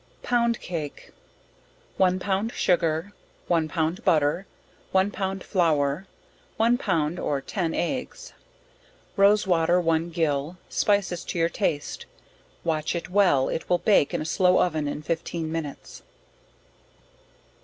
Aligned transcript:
Pound 0.23 0.59
Cake. 0.61 1.11
One 1.95 2.17
pound 2.17 2.53
sugar, 2.53 3.13
one 3.47 3.67
pound 3.67 4.03
butter, 4.03 4.47
one 4.91 5.11
pound 5.11 5.43
flour, 5.43 6.07
one 6.57 6.79
pound 6.79 7.19
or 7.19 7.39
ten 7.39 7.75
eggs, 7.75 8.33
rose 9.15 9.45
water 9.45 9.79
one 9.79 10.09
gill, 10.09 10.57
spices 10.69 11.23
to 11.25 11.37
your 11.37 11.49
taste; 11.49 12.07
watch 12.63 12.95
it 12.95 13.11
well, 13.11 13.47
it 13.47 13.69
will 13.69 13.77
bake 13.77 14.11
in 14.11 14.23
a 14.23 14.25
slow 14.25 14.57
oven 14.59 14.87
in 14.87 15.03
15 15.03 15.51
minutes. 15.51 16.01